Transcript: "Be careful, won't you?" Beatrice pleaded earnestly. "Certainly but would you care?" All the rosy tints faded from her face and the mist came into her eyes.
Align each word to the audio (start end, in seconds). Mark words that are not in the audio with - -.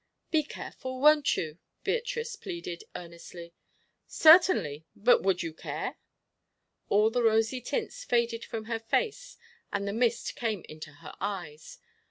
"Be 0.31 0.41
careful, 0.41 0.99
won't 0.99 1.37
you?" 1.37 1.59
Beatrice 1.83 2.35
pleaded 2.35 2.85
earnestly. 2.95 3.53
"Certainly 4.07 4.83
but 4.95 5.21
would 5.21 5.43
you 5.43 5.53
care?" 5.53 5.99
All 6.89 7.11
the 7.11 7.21
rosy 7.21 7.61
tints 7.61 8.03
faded 8.03 8.43
from 8.43 8.65
her 8.65 8.79
face 8.79 9.37
and 9.71 9.87
the 9.87 9.93
mist 9.93 10.33
came 10.35 10.65
into 10.67 10.91
her 10.91 11.13
eyes. 11.21 11.77